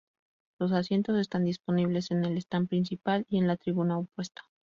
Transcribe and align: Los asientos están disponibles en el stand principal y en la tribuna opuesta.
Los 0.57 0.71
asientos 0.71 1.19
están 1.19 1.45
disponibles 1.45 2.09
en 2.09 2.25
el 2.25 2.35
stand 2.37 2.67
principal 2.69 3.27
y 3.29 3.37
en 3.37 3.45
la 3.45 3.55
tribuna 3.55 3.99
opuesta. 3.99 4.41